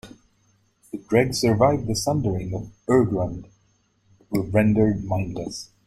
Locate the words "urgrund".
2.87-3.45